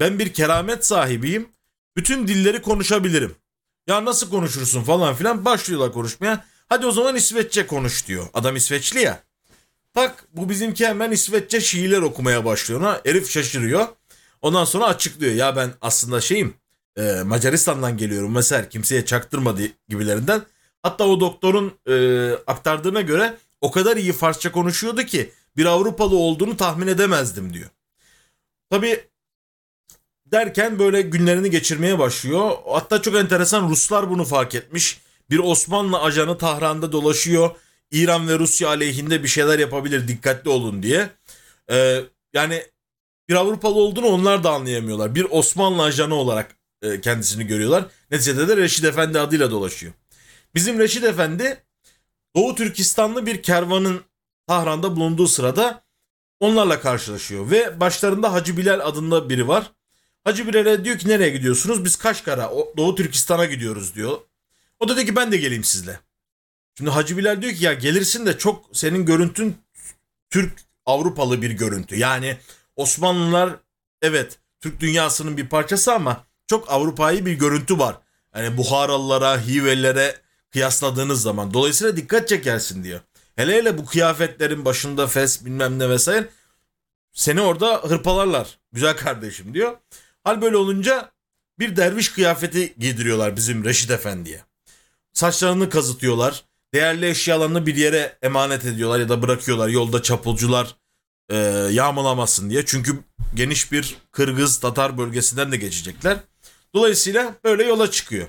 [0.00, 1.48] Ben bir keramet sahibiyim.
[1.96, 3.36] Bütün dilleri konuşabilirim.
[3.88, 6.44] Ya nasıl konuşursun falan filan başlıyorlar konuşmaya.
[6.68, 8.26] Hadi o zaman İsveççe konuş diyor.
[8.34, 9.22] Adam İsveçli ya.
[9.94, 12.80] Tak bu bizimki hemen İsveççe şiirler okumaya başlıyor.
[12.80, 13.88] Ona herif şaşırıyor.
[14.42, 15.32] Ondan sonra açıklıyor.
[15.32, 16.54] Ya ben aslında şeyim
[16.98, 20.42] e, Macaristan'dan geliyorum mesela kimseye çaktırmadı gibilerinden.
[20.82, 26.56] Hatta o doktorun e, aktardığına göre o kadar iyi Farsça konuşuyordu ki bir Avrupalı olduğunu
[26.56, 27.70] tahmin edemezdim diyor.
[28.70, 29.04] Tabi
[30.26, 32.56] derken böyle günlerini geçirmeye başlıyor.
[32.66, 35.00] Hatta çok enteresan Ruslar bunu fark etmiş.
[35.30, 37.50] Bir Osmanlı ajanı Tahran'da dolaşıyor.
[37.90, 41.10] İran ve Rusya aleyhinde bir şeyler yapabilir dikkatli olun diye.
[41.70, 42.00] Ee,
[42.32, 42.62] yani
[43.28, 45.14] bir Avrupalı olduğunu onlar da anlayamıyorlar.
[45.14, 47.84] Bir Osmanlı ajanı olarak e, kendisini görüyorlar.
[48.10, 49.92] Neticede de Reşit Efendi adıyla dolaşıyor.
[50.54, 51.62] Bizim Reşit Efendi
[52.38, 54.00] Doğu Türkistanlı bir kervanın
[54.46, 55.84] Tahran'da bulunduğu sırada
[56.40, 57.50] onlarla karşılaşıyor.
[57.50, 59.72] Ve başlarında Hacı Bilal adında biri var.
[60.24, 61.84] Hacı Bilal'e diyor ki nereye gidiyorsunuz?
[61.84, 64.18] Biz Kaşgar'a, Doğu Türkistan'a gidiyoruz diyor.
[64.80, 66.00] O da diyor ki ben de geleyim sizle.
[66.78, 69.56] Şimdi Hacı Bilal diyor ki ya gelirsin de çok senin görüntün
[70.30, 71.96] Türk Avrupalı bir görüntü.
[71.96, 72.36] Yani
[72.76, 73.50] Osmanlılar
[74.02, 77.96] evet Türk dünyasının bir parçası ama çok Avrupa'yı bir görüntü var.
[78.36, 81.54] Yani Buharalılara, Hivelilere kıyasladığınız zaman.
[81.54, 83.00] Dolayısıyla dikkat çekersin diyor.
[83.36, 86.28] Hele hele bu kıyafetlerin başında fes bilmem ne vesaire
[87.12, 89.76] seni orada hırpalarlar güzel kardeşim diyor.
[90.24, 91.12] Hal böyle olunca
[91.58, 94.42] bir derviş kıyafeti giydiriyorlar bizim Reşit Efendi'ye.
[95.12, 96.44] Saçlarını kazıtıyorlar.
[96.74, 99.68] Değerli eşyalarını bir yere emanet ediyorlar ya da bırakıyorlar.
[99.68, 100.76] Yolda çapulcular
[101.30, 101.36] e,
[101.70, 102.66] yağmalamasın diye.
[102.66, 102.98] Çünkü
[103.34, 106.16] geniş bir Kırgız Tatar bölgesinden de geçecekler.
[106.74, 108.28] Dolayısıyla böyle yola çıkıyor.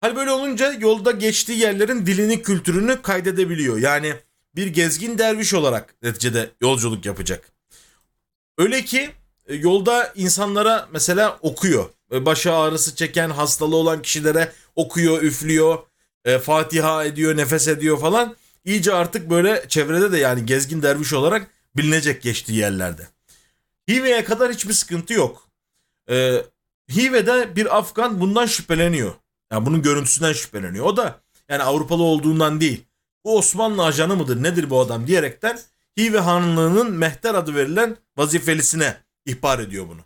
[0.00, 3.78] Hal böyle olunca yolda geçtiği yerlerin dilini kültürünü kaydedebiliyor.
[3.78, 4.14] Yani
[4.56, 7.52] bir gezgin derviş olarak neticede yolculuk yapacak.
[8.58, 9.10] Öyle ki
[9.46, 11.90] e, yolda insanlara mesela okuyor.
[12.12, 15.78] E, başı ağrısı çeken hastalığı olan kişilere okuyor, üflüyor,
[16.24, 18.36] e, Fatiha ediyor, nefes ediyor falan.
[18.64, 23.08] İyice artık böyle çevrede de yani gezgin derviş olarak bilinecek geçtiği yerlerde.
[23.90, 25.48] Hive'ye kadar hiçbir sıkıntı yok.
[26.10, 26.42] Ee,
[26.96, 29.14] Hive'de bir Afgan bundan şüpheleniyor.
[29.52, 30.84] Yani bunun görüntüsünden şüpheleniyor.
[30.84, 32.84] O da yani Avrupalı olduğundan değil.
[33.24, 35.58] Bu Osmanlı ajanı mıdır nedir bu adam diyerekten
[35.98, 40.00] Hive Hanlığı'nın Mehter adı verilen vazifelisine ihbar ediyor bunu.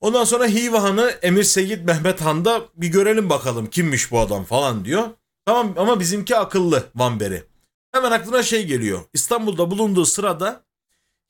[0.00, 4.84] Ondan sonra Hive Han'ı Emir Seyyid Mehmet Han'da bir görelim bakalım kimmiş bu adam falan
[4.84, 5.08] diyor.
[5.46, 7.44] Tamam ama bizimki akıllı Vanberi.
[7.92, 9.00] Hemen aklına şey geliyor.
[9.14, 10.64] İstanbul'da bulunduğu sırada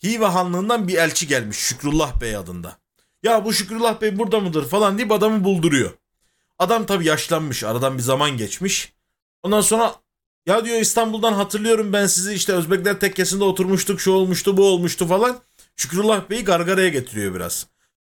[0.04, 2.78] Hive Hanlığı'ndan bir elçi gelmiş Şükrullah Bey adında.
[3.22, 5.90] Ya bu Şükrullah Bey burada mıdır falan deyip adamı bulduruyor.
[6.58, 8.92] Adam tabi yaşlanmış aradan bir zaman geçmiş.
[9.42, 9.94] Ondan sonra
[10.46, 15.40] ya diyor İstanbul'dan hatırlıyorum ben sizi işte Özbekler tekkesinde oturmuştuk şu olmuştu bu olmuştu falan.
[15.76, 17.66] Şükrullah Bey'i gargaraya getiriyor biraz.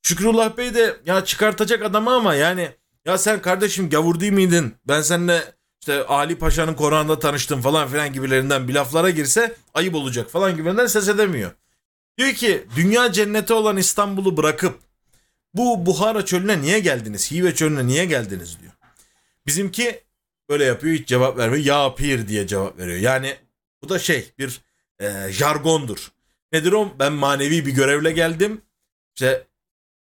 [0.03, 2.69] Şükrullah Bey de ya çıkartacak adamı ama yani
[3.05, 4.75] ya sen kardeşim gavur değil miydin?
[4.87, 10.29] Ben seninle işte Ali Paşa'nın Koran'da tanıştım falan filan gibilerinden bir laflara girse ayıp olacak
[10.29, 11.51] falan gibilerinden ses edemiyor.
[12.17, 14.79] Diyor ki dünya cenneti olan İstanbul'u bırakıp
[15.53, 17.31] bu Buhara çölüne niye geldiniz?
[17.31, 18.73] Hive çölüne niye geldiniz diyor.
[19.47, 20.03] Bizimki
[20.49, 21.65] böyle yapıyor hiç cevap vermiyor.
[21.65, 22.97] Ya pir diye cevap veriyor.
[22.97, 23.35] Yani
[23.83, 24.61] bu da şey bir
[24.99, 26.11] e, jargondur.
[26.53, 26.93] Nedir o?
[26.99, 28.61] Ben manevi bir görevle geldim.
[29.15, 29.47] İşte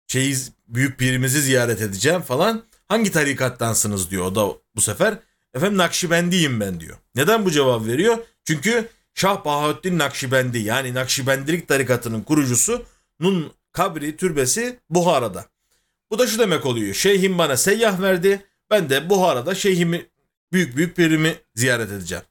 [0.08, 0.36] şeyi
[0.67, 2.63] büyük pirimizi ziyaret edeceğim falan.
[2.88, 5.17] Hangi tarikattansınız diyor o da bu sefer.
[5.54, 6.97] Efendim Nakşibendiyim ben diyor.
[7.15, 8.17] Neden bu cevap veriyor?
[8.45, 12.86] Çünkü Şah Bahaüddin Nakşibendi yani Nakşibendilik tarikatının kurucusu
[13.19, 15.45] Nun kabri, türbesi Buhara'da.
[16.11, 16.93] Bu da şu demek oluyor.
[16.93, 18.45] Şeyhim bana seyyah verdi.
[18.69, 20.05] Ben de Buhara'da şeyhimi
[20.53, 22.23] büyük büyük birimi ziyaret edeceğim.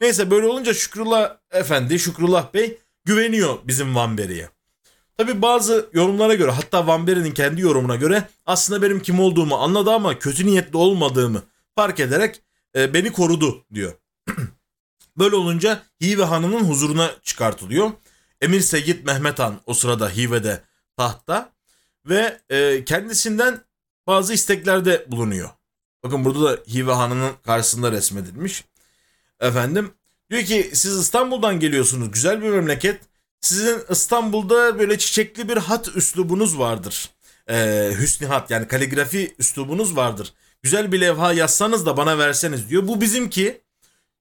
[0.00, 4.48] Neyse böyle olunca Şükrullah Efendi, Şükrullah Bey güveniyor bizim Vanberi'ye.
[5.16, 10.18] Tabi bazı yorumlara göre hatta Vanberi'nin kendi yorumuna göre aslında benim kim olduğumu anladı ama
[10.18, 11.42] kötü niyetli olmadığımı
[11.74, 12.40] fark ederek
[12.76, 13.92] e, beni korudu diyor.
[15.18, 17.90] Böyle olunca Hive Hanı'nın huzuruna çıkartılıyor.
[18.40, 20.60] Emir Seyyid Mehmet Han o sırada Hive'de
[20.96, 21.52] tahtta
[22.06, 23.60] ve e, kendisinden
[24.06, 25.50] bazı isteklerde bulunuyor.
[26.04, 28.64] Bakın burada da Hive Hanı'nın karşısında resmedilmiş.
[29.40, 29.94] Efendim
[30.30, 33.00] diyor ki siz İstanbul'dan geliyorsunuz güzel bir memleket.
[33.40, 37.10] Sizin İstanbul'da böyle çiçekli bir hat üslubunuz vardır.
[37.50, 40.34] Ee, hüsnü hat yani kaligrafi üslubunuz vardır.
[40.62, 42.88] Güzel bir levha yazsanız da bana verseniz diyor.
[42.88, 43.60] Bu bizimki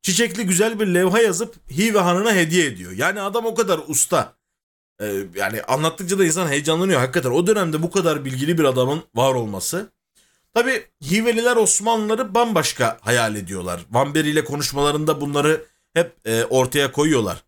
[0.01, 2.91] çiçekli güzel bir levha yazıp Hive Hanı'na hediye ediyor.
[2.91, 4.36] Yani adam o kadar usta.
[5.01, 6.99] Ee, yani anlattıkça da insan heyecanlanıyor.
[6.99, 9.89] Hakikaten o dönemde bu kadar bilgili bir adamın var olması.
[10.53, 13.86] Tabi Hiveliler Osmanlıları bambaşka hayal ediyorlar.
[13.91, 17.43] Vanberi ile konuşmalarında bunları hep e, ortaya koyuyorlar.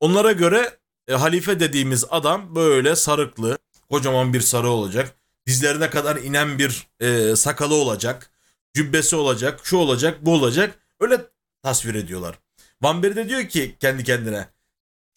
[0.00, 3.58] Onlara göre e, halife dediğimiz adam böyle sarıklı,
[3.90, 5.14] kocaman bir sarı olacak.
[5.46, 8.30] Dizlerine kadar inen bir e, sakalı olacak.
[8.74, 10.78] Cübbesi olacak, şu olacak, bu olacak.
[11.00, 11.20] Öyle
[11.62, 12.38] tasvir ediyorlar.
[12.82, 14.48] Vanberi de diyor ki kendi kendine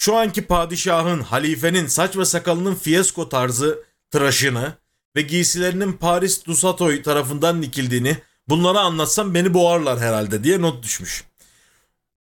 [0.01, 4.73] şu anki padişahın, halifenin saç ve sakalının fiyasko tarzı tıraşını
[5.15, 8.17] ve giysilerinin Paris Dusatoy tarafından dikildiğini,
[8.49, 11.23] Bunları anlatsam beni boğarlar herhalde diye not düşmüş.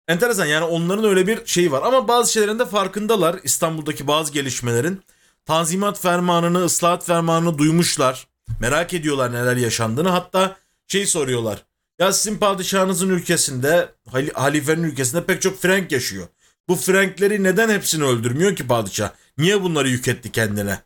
[0.08, 5.02] Enteresan yani onların öyle bir şeyi var ama bazı şeylerin de farkındalar İstanbul'daki bazı gelişmelerin.
[5.46, 8.28] Tanzimat fermanını, ıslahat fermanını duymuşlar.
[8.60, 10.10] Merak ediyorlar neler yaşandığını.
[10.10, 11.66] Hatta şey soruyorlar.
[12.00, 13.90] Ya sizin padişahınızın ülkesinde,
[14.34, 16.28] halifenin ülkesinde pek çok Frank yaşıyor.
[16.70, 19.12] Bu Frankleri neden hepsini öldürmüyor ki padişah?
[19.38, 20.82] Niye bunları yük etti kendine?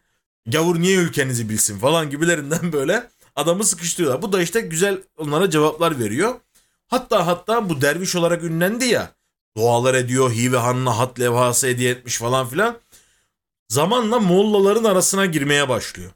[0.48, 4.22] Gavur niye ülkenizi bilsin falan gibilerinden böyle adamı sıkıştırıyorlar.
[4.22, 6.40] Bu da işte güzel onlara cevaplar veriyor.
[6.88, 9.16] Hatta hatta bu derviş olarak ünlendi ya.
[9.58, 12.80] Dualar ediyor, Hive Han'la hat levhası hediye etmiş falan filan.
[13.70, 16.12] Zamanla Mollaların arasına girmeye başlıyor.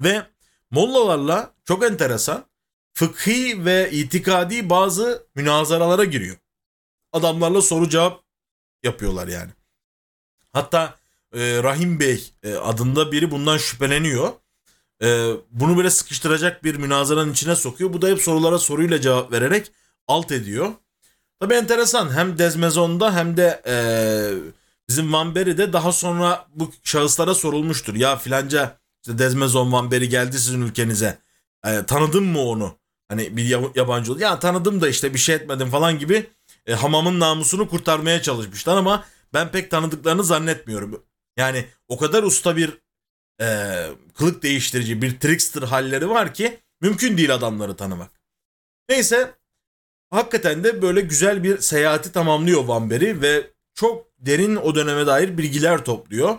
[0.00, 0.22] Ve
[0.70, 2.44] Mollalarla çok enteresan
[2.94, 6.36] fıkhi ve itikadi bazı münazaralara giriyor.
[7.12, 8.29] Adamlarla soru cevap
[8.82, 9.50] yapıyorlar yani.
[10.52, 10.94] Hatta
[11.34, 14.32] e, Rahim Bey e, adında biri bundan şüpheleniyor.
[15.02, 17.92] E, bunu böyle sıkıştıracak bir münazaranın içine sokuyor.
[17.92, 19.72] Bu da hep sorulara soruyla cevap vererek
[20.08, 20.72] alt ediyor.
[21.40, 23.74] Tabi enteresan hem Dezmezon'da hem de e,
[24.88, 27.94] bizim Van Berry'de daha sonra bu şahıslara sorulmuştur.
[27.94, 31.18] Ya filanca işte Dezmezon Van geldi sizin ülkenize.
[31.66, 32.76] E, tanıdın mı onu?
[33.08, 34.20] Hani bir yabancı oldu.
[34.20, 36.30] Ya tanıdım da işte bir şey etmedim falan gibi
[36.70, 39.04] e, hamamın namusunu kurtarmaya çalışmışlar ama
[39.34, 41.04] ben pek tanıdıklarını zannetmiyorum.
[41.36, 42.78] Yani o kadar usta bir
[43.40, 43.46] e,
[44.14, 48.10] kılık değiştirici bir trickster halleri var ki mümkün değil adamları tanımak.
[48.88, 49.34] Neyse
[50.10, 55.84] hakikaten de böyle güzel bir seyahati tamamlıyor Van ve çok derin o döneme dair bilgiler
[55.84, 56.36] topluyor.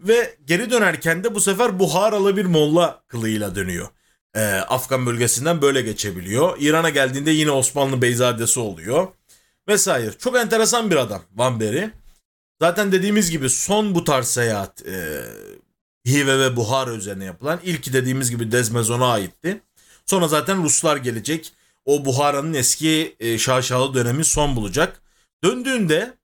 [0.00, 3.88] Ve geri dönerken de bu sefer Buharalı bir molla kılığıyla dönüyor.
[4.34, 6.56] Ee, Afgan bölgesinden böyle geçebiliyor.
[6.60, 9.08] İran'a geldiğinde yine Osmanlı beyzadesi oluyor.
[9.68, 10.12] Vesaire.
[10.18, 11.90] Çok enteresan bir adam Van Berry.
[12.60, 15.24] Zaten dediğimiz gibi son bu tarz seyahat e,
[16.06, 19.60] Hive ve Buhara üzerine yapılan ilki dediğimiz gibi Dezmezon'a aitti.
[20.06, 21.52] Sonra zaten Ruslar gelecek.
[21.84, 25.02] O Buhara'nın eski e, şaşalı dönemi son bulacak.
[25.44, 26.14] Döndüğünde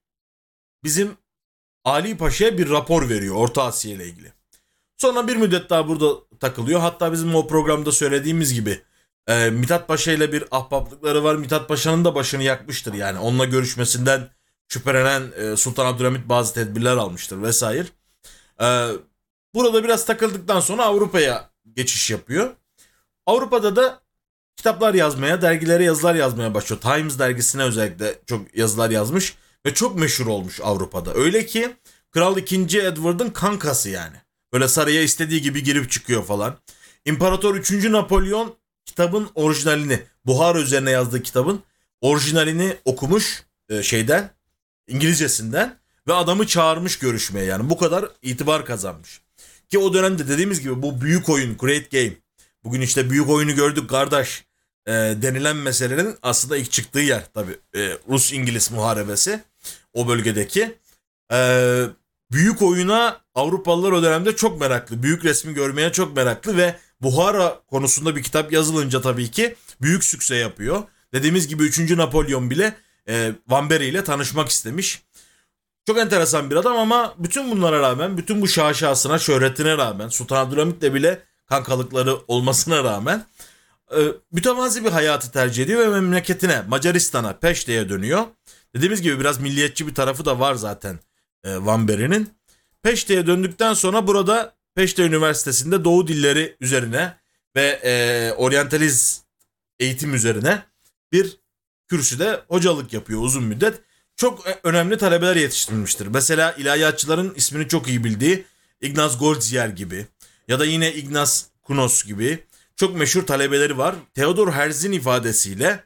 [0.83, 1.17] bizim
[1.83, 4.33] Ali Paşa'ya bir rapor veriyor Orta Asya ile ilgili.
[4.97, 6.79] Sonra bir müddet daha burada takılıyor.
[6.79, 8.81] Hatta bizim o programda söylediğimiz gibi
[9.27, 11.35] e, Mithat Paşa ile bir ahbaplıkları var.
[11.35, 13.19] Mithat Paşa'nın da başını yakmıştır yani.
[13.19, 14.29] Onunla görüşmesinden
[14.67, 17.87] şüphelenen e, Sultan Abdülhamit bazı tedbirler almıştır vesaire.
[18.61, 18.89] E,
[19.53, 22.51] burada biraz takıldıktan sonra Avrupa'ya geçiş yapıyor.
[23.25, 24.01] Avrupa'da da
[24.55, 26.81] kitaplar yazmaya, dergilere yazılar yazmaya başlıyor.
[26.81, 29.35] Times dergisine özellikle çok yazılar yazmış
[29.65, 31.13] ve çok meşhur olmuş Avrupa'da.
[31.13, 31.75] Öyle ki
[32.11, 32.79] Kral 2.
[32.79, 34.15] Edward'ın kankası yani.
[34.53, 36.57] Böyle saraya istediği gibi girip çıkıyor falan.
[37.05, 37.71] İmparator 3.
[37.71, 41.63] Napolyon kitabın orijinalini, Buhara üzerine yazdığı kitabın
[42.01, 44.29] orijinalini okumuş e, şeyden,
[44.87, 49.21] İngilizcesinden ve adamı çağırmış görüşmeye yani bu kadar itibar kazanmış.
[49.69, 52.13] Ki o dönemde dediğimiz gibi bu büyük oyun, great game.
[52.63, 54.45] Bugün işte büyük oyunu gördük kardeş
[54.87, 59.43] e, denilen meselenin aslında ilk çıktığı yer tabi e, Rus-İngiliz muharebesi
[59.93, 60.77] o bölgedeki.
[61.31, 61.81] E,
[62.31, 65.03] büyük oyuna Avrupalılar o dönemde çok meraklı.
[65.03, 70.35] Büyük resmi görmeye çok meraklı ve Buhara konusunda bir kitap yazılınca tabii ki büyük sükse
[70.35, 70.83] yapıyor.
[71.13, 71.91] Dediğimiz gibi 3.
[71.91, 72.75] Napolyon bile
[73.09, 75.03] e, Van Berry ile tanışmak istemiş.
[75.87, 80.93] Çok enteresan bir adam ama bütün bunlara rağmen, bütün bu şaşasına, şöhretine rağmen, Sultan Abdülhamit'le
[80.93, 83.25] bile kankalıkları olmasına rağmen
[83.97, 83.99] e,
[84.31, 88.23] mütevazi bir hayatı tercih ediyor ve memleketine, Macaristan'a, Peşte'ye dönüyor.
[88.75, 90.99] Dediğimiz gibi biraz milliyetçi bir tarafı da var zaten
[91.43, 92.29] e, Van Berry'nin.
[92.83, 97.17] Peşte'ye döndükten sonra burada Peşte Üniversitesi'nde Doğu dilleri üzerine
[97.55, 99.23] ve e, oryantaliz
[99.79, 100.63] eğitim üzerine
[101.11, 101.37] bir
[101.87, 103.81] kürsüde hocalık yapıyor uzun müddet.
[104.15, 106.07] Çok e, önemli talebeler yetiştirilmiştir.
[106.07, 108.45] Mesela ilahiyatçıların ismini çok iyi bildiği
[108.81, 110.07] Ignaz Goldziher gibi
[110.47, 112.43] ya da yine Ignaz Kunos gibi
[112.75, 113.95] çok meşhur talebeleri var.
[114.13, 115.83] Theodor Herzl'in ifadesiyle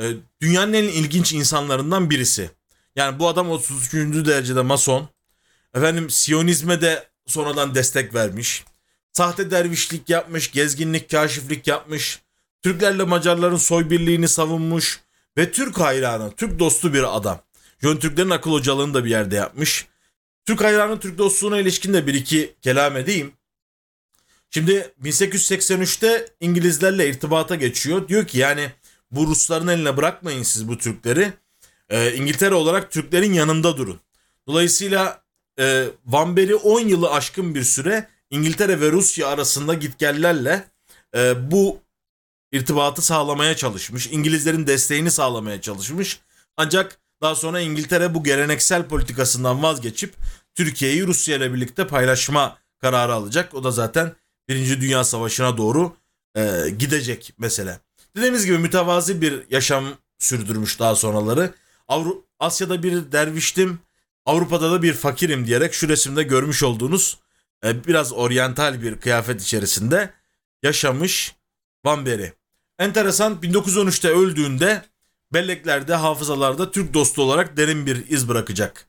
[0.00, 2.50] e, dünyanın en ilginç insanlarından birisi.
[2.96, 3.92] Yani bu adam 33.
[4.26, 5.08] derecede mason.
[5.74, 8.64] Efendim Siyonizme de sonradan destek vermiş.
[9.12, 12.22] Sahte dervişlik yapmış, gezginlik, kaşiflik yapmış.
[12.62, 15.00] Türklerle Macarların soy birliğini savunmuş
[15.36, 17.42] ve Türk hayranı, Türk dostu bir adam.
[17.82, 19.86] Jön Türklerin akıl hocalığını da bir yerde yapmış.
[20.44, 23.32] Türk hayranı, Türk dostluğuna ilişkin de bir iki kelam edeyim.
[24.50, 28.08] Şimdi 1883'te İngilizlerle irtibata geçiyor.
[28.08, 28.70] Diyor ki yani
[29.10, 31.32] bu Rusların eline bırakmayın siz bu Türkleri.
[31.90, 34.00] Ee, İngiltere olarak Türklerin yanında durun.
[34.46, 35.22] Dolayısıyla
[35.60, 40.64] e, Van Berry 10 yılı aşkın bir süre İngiltere ve Rusya arasında gitgellerle
[41.16, 41.80] e, bu
[42.52, 44.06] irtibatı sağlamaya çalışmış.
[44.06, 46.20] İngilizlerin desteğini sağlamaya çalışmış.
[46.56, 50.14] Ancak daha sonra İngiltere bu geleneksel politikasından vazgeçip
[50.54, 53.54] Türkiye'yi Rusya ile birlikte paylaşma kararı alacak.
[53.54, 54.12] O da zaten
[54.48, 55.96] Birinci Dünya Savaşı'na doğru
[56.36, 57.80] e, gidecek mesele.
[58.16, 59.84] Dediğimiz gibi mütevazi bir yaşam
[60.18, 61.54] sürdürmüş daha sonraları.
[61.88, 63.78] Avru Asya'da bir derviştim,
[64.30, 67.18] Avrupa'da da bir fakirim diyerek şu resimde görmüş olduğunuz
[67.64, 70.10] e, biraz oryantal bir kıyafet içerisinde
[70.62, 71.34] yaşamış
[71.84, 72.06] Van.
[72.78, 74.82] Enteresan 1913'te öldüğünde
[75.32, 78.86] belleklerde, hafızalarda Türk dostu olarak derin bir iz bırakacak.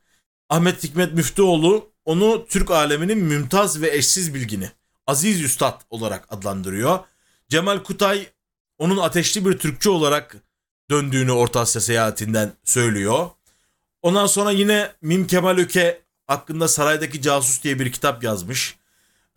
[0.49, 4.71] Ahmet Hikmet Müftüoğlu onu Türk aleminin mümtaz ve eşsiz bilgini,
[5.07, 6.99] aziz üstad olarak adlandırıyor.
[7.49, 8.27] Cemal Kutay
[8.77, 10.35] onun ateşli bir Türkçü olarak
[10.89, 13.29] döndüğünü Orta Asya seyahatinden söylüyor.
[14.01, 18.75] Ondan sonra yine Mim Kemal Öke hakkında Saraydaki Casus diye bir kitap yazmış.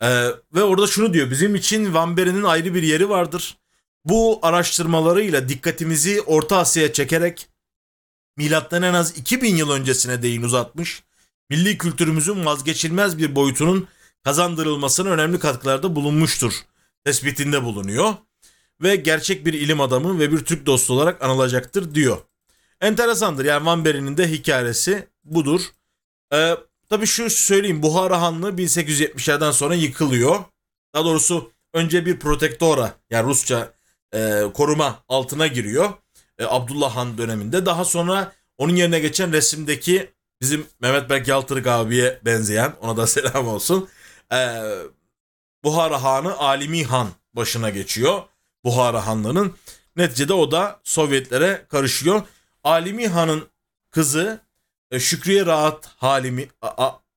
[0.01, 1.31] Ee, ve orada şunu diyor.
[1.31, 3.57] Bizim için Van Beren'in ayrı bir yeri vardır.
[4.05, 7.47] Bu araştırmalarıyla dikkatimizi Orta Asya'ya çekerek
[8.37, 11.03] milattan en az 2000 yıl öncesine değin uzatmış.
[11.49, 13.87] Milli kültürümüzün vazgeçilmez bir boyutunun
[14.23, 16.53] kazandırılmasına önemli katkılarda bulunmuştur.
[17.05, 18.13] Tespitinde bulunuyor.
[18.81, 22.17] Ve gerçek bir ilim adamı ve bir Türk dostu olarak anılacaktır diyor.
[22.85, 25.61] Enteresandır yani Van Beren'in de hikayesi budur.
[26.33, 26.57] Ee,
[26.89, 30.43] tabii şu söyleyeyim Buhara Hanlığı 1870'lerden sonra yıkılıyor.
[30.93, 33.73] Daha doğrusu önce bir protektora yani Rusça
[34.13, 35.89] e, koruma altına giriyor.
[36.39, 37.65] E, Abdullah Han döneminde.
[37.65, 43.47] Daha sonra onun yerine geçen resimdeki bizim Mehmet Berk Yaltırık abiye benzeyen ona da selam
[43.47, 43.89] olsun.
[44.31, 44.37] E,
[45.63, 48.23] Buhara Hanı Alimi Han başına geçiyor.
[48.63, 49.55] Buhara Hanlığı'nın.
[49.95, 52.21] Neticede o da Sovyetlere karışıyor.
[52.65, 53.47] Alimi Han'ın
[53.91, 54.41] kızı
[54.91, 56.47] e, Şükriye Rahat Halimi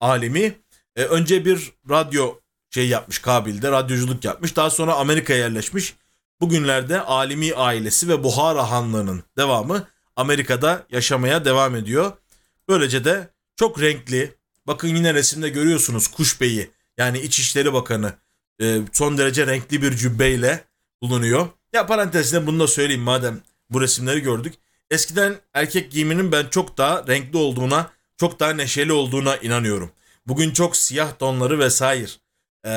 [0.01, 0.59] Alimi
[0.97, 2.35] e, önce bir radyo
[2.71, 4.57] şey yapmış Kabil'de radyoculuk yapmış.
[4.57, 5.95] Daha sonra Amerika'ya yerleşmiş.
[6.41, 12.13] Bugünlerde Alimi ailesi ve Buhara Hanlığı'nın devamı Amerika'da yaşamaya devam ediyor.
[12.69, 14.35] Böylece de çok renkli.
[14.67, 18.13] Bakın yine resimde görüyorsunuz Kuşbey'i yani İçişleri Bakanı
[18.63, 20.65] e, son derece renkli bir cübbeyle
[21.03, 21.49] bulunuyor.
[21.73, 24.55] Ya parantezinde bunu da söyleyeyim madem bu resimleri gördük.
[24.91, 29.91] Eskiden erkek giyiminin ben çok daha renkli olduğuna, çok daha neşeli olduğuna inanıyorum.
[30.27, 32.11] Bugün çok siyah tonları vesaire
[32.67, 32.73] e,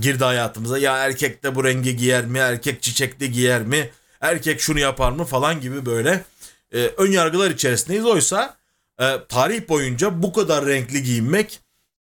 [0.00, 0.78] girdi hayatımıza.
[0.78, 2.38] Ya erkek de bu rengi giyer mi?
[2.38, 3.90] Erkek çiçekli giyer mi?
[4.20, 5.24] Erkek şunu yapar mı?
[5.24, 6.24] Falan gibi böyle
[6.72, 8.04] e, ön yargılar içerisindeyiz.
[8.04, 8.56] Oysa
[9.00, 11.60] e, tarih boyunca bu kadar renkli giyinmek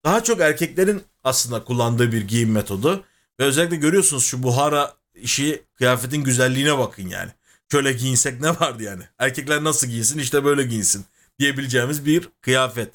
[0.06, 3.04] daha çok erkeklerin aslında kullandığı bir giyim metodu.
[3.40, 7.32] Ve özellikle görüyorsunuz şu Buhara işi kıyafetin güzelliğine bakın yani.
[7.72, 9.04] Şöyle giyinsek ne vardı yani?
[9.20, 11.06] Erkekler nasıl giyinsin işte böyle giyinsin
[11.40, 12.94] diyebileceğimiz bir kıyafet.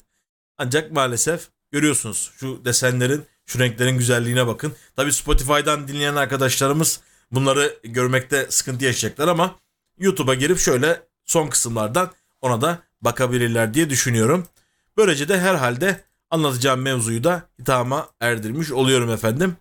[0.57, 4.73] Ancak maalesef görüyorsunuz şu desenlerin, şu renklerin güzelliğine bakın.
[4.95, 6.99] Tabi Spotify'dan dinleyen arkadaşlarımız
[7.31, 9.59] bunları görmekte sıkıntı yaşayacaklar ama
[9.99, 14.47] YouTube'a girip şöyle son kısımlardan ona da bakabilirler diye düşünüyorum.
[14.97, 19.57] Böylece de herhalde anlatacağım mevzuyu da hitama erdirmiş oluyorum efendim.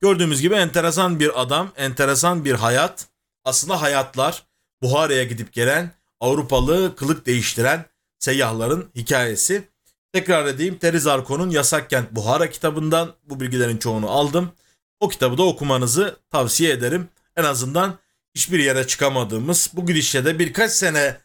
[0.00, 3.06] Gördüğümüz gibi enteresan bir adam, enteresan bir hayat.
[3.44, 4.46] Aslında hayatlar
[4.82, 7.84] Buhara'ya gidip gelen Avrupalı kılık değiştiren
[8.18, 9.68] seyyahların hikayesi.
[10.12, 14.52] Tekrar edeyim Teriz Arko'nun Yasak Kent Buhara kitabından bu bilgilerin çoğunu aldım.
[15.00, 17.08] O kitabı da okumanızı tavsiye ederim.
[17.36, 17.98] En azından
[18.34, 21.16] hiçbir yere çıkamadığımız, bu gidişle de birkaç sene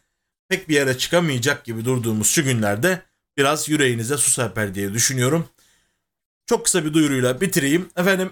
[0.48, 3.02] pek bir yere çıkamayacak gibi durduğumuz şu günlerde
[3.36, 5.48] biraz yüreğinize su serper diye düşünüyorum.
[6.46, 7.88] Çok kısa bir duyuruyla bitireyim.
[7.96, 8.30] Efendim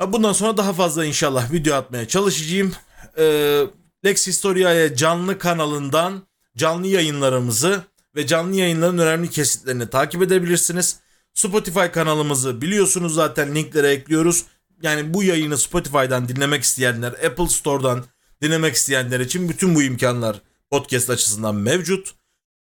[0.00, 2.72] bundan sonra daha fazla inşallah video atmaya çalışacağım.
[3.18, 3.62] Ee,
[4.04, 6.22] Lex Historia'ya canlı kanalından
[6.56, 7.82] canlı yayınlarımızı
[8.16, 10.98] ve canlı yayınların önemli kesitlerini takip edebilirsiniz.
[11.34, 14.44] Spotify kanalımızı biliyorsunuz zaten linklere ekliyoruz.
[14.82, 18.04] Yani bu yayını Spotify'dan dinlemek isteyenler, Apple Store'dan
[18.42, 22.14] dinlemek isteyenler için bütün bu imkanlar podcast açısından mevcut.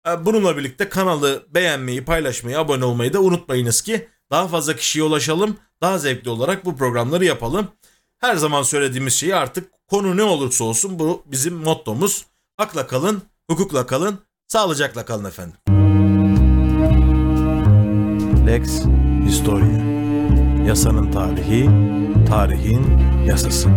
[0.09, 5.57] Ee, bununla birlikte kanalı beğenmeyi, paylaşmayı, abone olmayı da unutmayınız ki daha fazla kişiye ulaşalım,
[5.83, 7.69] daha zevkli olarak bu programları yapalım.
[8.19, 12.27] Her zaman söylediğimiz şeyi artık konu ne olursa olsun bu bizim mottomuz.
[12.57, 15.57] Hakla kalın, hukukla kalın, sağlıcakla kalın efendim.
[18.47, 18.83] Lex
[19.27, 19.87] Historia
[20.67, 21.71] Yasanın tarihi,
[22.29, 23.69] tarihin yasası.